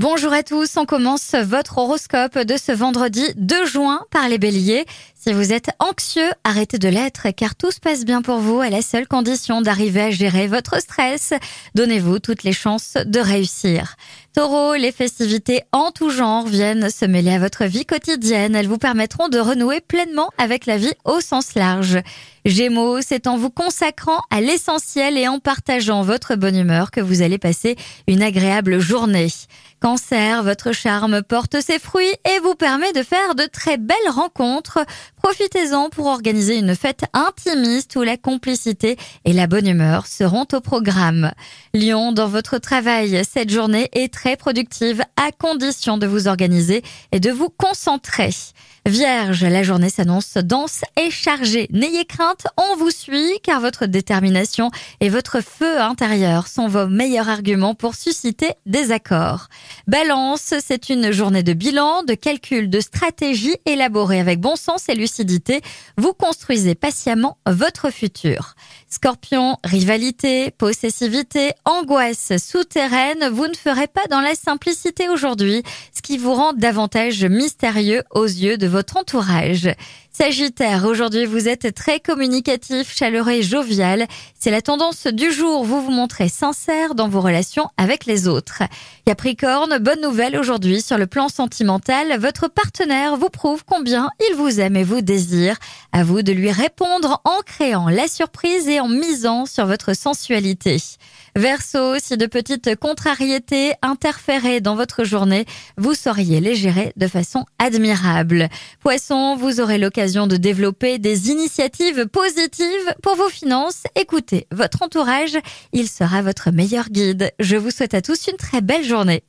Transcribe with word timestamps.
Bonjour 0.00 0.32
à 0.32 0.44
tous, 0.44 0.76
on 0.76 0.84
commence 0.86 1.34
votre 1.34 1.78
horoscope 1.78 2.38
de 2.38 2.56
ce 2.56 2.70
vendredi 2.70 3.32
2 3.34 3.66
juin 3.66 4.04
par 4.12 4.28
les 4.28 4.38
béliers. 4.38 4.86
Si 5.20 5.32
vous 5.32 5.52
êtes 5.52 5.70
anxieux, 5.80 6.30
arrêtez 6.44 6.78
de 6.78 6.88
l'être 6.88 7.26
car 7.36 7.56
tout 7.56 7.72
se 7.72 7.80
passe 7.80 8.04
bien 8.04 8.22
pour 8.22 8.38
vous 8.38 8.60
à 8.60 8.70
la 8.70 8.82
seule 8.82 9.08
condition 9.08 9.60
d'arriver 9.60 10.02
à 10.02 10.10
gérer 10.12 10.46
votre 10.46 10.80
stress. 10.80 11.34
Donnez-vous 11.74 12.20
toutes 12.20 12.44
les 12.44 12.52
chances 12.52 12.94
de 13.04 13.18
réussir. 13.18 13.96
Taureau, 14.32 14.74
les 14.74 14.92
festivités 14.92 15.62
en 15.72 15.90
tout 15.90 16.10
genre 16.10 16.46
viennent 16.46 16.88
se 16.88 17.04
mêler 17.04 17.32
à 17.32 17.40
votre 17.40 17.64
vie 17.64 17.84
quotidienne. 17.84 18.54
Elles 18.54 18.68
vous 18.68 18.78
permettront 18.78 19.28
de 19.28 19.40
renouer 19.40 19.80
pleinement 19.80 20.30
avec 20.38 20.66
la 20.66 20.76
vie 20.76 20.94
au 21.04 21.20
sens 21.20 21.56
large. 21.56 21.98
Gémeaux, 22.44 23.00
c'est 23.02 23.26
en 23.26 23.36
vous 23.36 23.50
consacrant 23.50 24.20
à 24.30 24.40
l'essentiel 24.40 25.18
et 25.18 25.26
en 25.26 25.40
partageant 25.40 26.02
votre 26.02 26.36
bonne 26.36 26.56
humeur 26.56 26.92
que 26.92 27.00
vous 27.00 27.22
allez 27.22 27.38
passer 27.38 27.74
une 28.06 28.22
agréable 28.22 28.78
journée. 28.78 29.28
Cancer, 29.80 30.42
votre 30.42 30.72
charme 30.72 31.22
porte 31.22 31.60
ses 31.60 31.78
fruits 31.78 32.14
et 32.24 32.40
vous 32.40 32.54
permet 32.54 32.92
de 32.92 33.02
faire 33.02 33.34
de 33.34 33.44
très 33.44 33.76
belles 33.76 33.96
rencontres. 34.10 34.78
Profitez-en 35.22 35.90
pour 35.90 36.06
organiser 36.06 36.56
une 36.56 36.76
fête 36.76 37.04
intimiste 37.12 37.96
où 37.96 38.02
la 38.02 38.16
complicité 38.16 38.96
et 39.24 39.32
la 39.32 39.46
bonne 39.46 39.66
humeur 39.66 40.06
seront 40.06 40.46
au 40.52 40.60
programme. 40.60 41.32
Lion, 41.74 42.12
dans 42.12 42.28
votre 42.28 42.58
travail, 42.58 43.22
cette 43.28 43.50
journée 43.50 43.88
est 43.92 44.12
très 44.12 44.36
productive 44.36 45.02
à 45.16 45.32
condition 45.32 45.98
de 45.98 46.06
vous 46.06 46.28
organiser 46.28 46.82
et 47.12 47.20
de 47.20 47.30
vous 47.30 47.50
concentrer. 47.50 48.30
Vierge, 48.86 49.44
la 49.44 49.62
journée 49.62 49.90
s'annonce 49.90 50.38
dense 50.38 50.80
et 50.98 51.10
chargée. 51.10 51.68
N'ayez 51.72 52.06
crainte, 52.06 52.46
on 52.56 52.76
vous 52.76 52.90
suit 52.90 53.38
car 53.42 53.60
votre 53.60 53.84
détermination 53.84 54.70
et 55.00 55.10
votre 55.10 55.42
feu 55.42 55.78
intérieur 55.80 56.46
sont 56.46 56.68
vos 56.68 56.86
meilleurs 56.86 57.28
arguments 57.28 57.74
pour 57.74 57.94
susciter 57.94 58.52
des 58.64 58.92
accords. 58.92 59.48
Balance, 59.88 60.54
c'est 60.64 60.88
une 60.88 61.10
journée 61.10 61.42
de 61.42 61.52
bilan, 61.52 62.02
de 62.04 62.14
calcul, 62.14 62.70
de 62.70 62.80
stratégie 62.80 63.56
élaborée 63.66 64.20
avec 64.20 64.40
bon 64.40 64.56
sens 64.56 64.88
et 64.88 64.94
lucidité. 64.94 65.07
Vous 65.96 66.12
construisez 66.12 66.74
patiemment 66.74 67.38
votre 67.46 67.90
futur. 67.90 68.54
Scorpion, 68.88 69.56
rivalité, 69.64 70.50
possessivité, 70.50 71.52
angoisse 71.64 72.32
souterraine, 72.38 73.28
vous 73.30 73.46
ne 73.46 73.54
ferez 73.54 73.86
pas 73.86 74.06
dans 74.10 74.20
la 74.20 74.34
simplicité 74.34 75.08
aujourd'hui, 75.08 75.62
ce 75.94 76.02
qui 76.02 76.18
vous 76.18 76.34
rend 76.34 76.52
davantage 76.52 77.24
mystérieux 77.24 78.02
aux 78.10 78.24
yeux 78.24 78.56
de 78.56 78.66
votre 78.66 78.96
entourage. 78.96 79.68
Sagittaire, 80.10 80.84
aujourd'hui 80.84 81.26
vous 81.26 81.46
êtes 81.48 81.72
très 81.76 82.00
communicatif, 82.00 82.92
chaleureux 82.92 83.34
et 83.34 83.42
jovial. 83.44 84.08
C'est 84.36 84.50
la 84.50 84.62
tendance 84.62 85.06
du 85.06 85.30
jour, 85.30 85.62
vous 85.62 85.80
vous 85.80 85.92
montrez 85.92 86.28
sincère 86.28 86.96
dans 86.96 87.08
vos 87.08 87.20
relations 87.20 87.68
avec 87.76 88.04
les 88.04 88.26
autres. 88.26 88.64
Capricorne, 89.06 89.78
bonne 89.78 90.00
nouvelle 90.00 90.36
aujourd'hui 90.36 90.82
sur 90.82 90.98
le 90.98 91.06
plan 91.06 91.28
sentimental, 91.28 92.18
votre 92.18 92.48
partenaire 92.48 93.16
vous 93.16 93.28
prouve 93.28 93.64
combien 93.64 94.10
il 94.28 94.34
vous 94.34 94.58
aime 94.58 94.76
et 94.76 94.82
vous 94.82 94.97
désire. 95.02 95.56
À 95.92 96.04
vous 96.04 96.22
de 96.22 96.32
lui 96.32 96.52
répondre 96.52 97.20
en 97.24 97.40
créant 97.44 97.88
la 97.88 98.08
surprise 98.08 98.68
et 98.68 98.80
en 98.80 98.88
misant 98.88 99.46
sur 99.46 99.66
votre 99.66 99.94
sensualité. 99.94 100.78
Verseau, 101.36 101.94
si 102.02 102.16
de 102.16 102.26
petites 102.26 102.76
contrariétés 102.76 103.72
interféraient 103.82 104.60
dans 104.60 104.74
votre 104.74 105.04
journée, 105.04 105.44
vous 105.76 105.94
sauriez 105.94 106.40
les 106.40 106.54
gérer 106.54 106.92
de 106.96 107.06
façon 107.06 107.44
admirable. 107.58 108.48
Poisson, 108.80 109.36
vous 109.36 109.60
aurez 109.60 109.78
l'occasion 109.78 110.26
de 110.26 110.36
développer 110.36 110.98
des 110.98 111.30
initiatives 111.30 112.06
positives 112.06 112.94
pour 113.02 113.16
vos 113.16 113.28
finances. 113.28 113.84
Écoutez 113.94 114.46
votre 114.50 114.82
entourage, 114.82 115.38
il 115.72 115.88
sera 115.88 116.22
votre 116.22 116.50
meilleur 116.50 116.88
guide. 116.90 117.30
Je 117.38 117.56
vous 117.56 117.70
souhaite 117.70 117.94
à 117.94 118.02
tous 118.02 118.26
une 118.26 118.36
très 118.36 118.60
belle 118.60 118.84
journée. 118.84 119.22